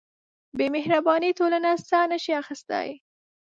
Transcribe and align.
بېمهربانۍ 0.57 1.31
ټولنه 1.39 1.69
ساه 1.89 2.05
نهشي 2.11 2.33
اخیستلی. 2.41 2.89